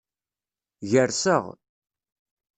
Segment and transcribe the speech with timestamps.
[0.91, 1.43] Gerseɣ.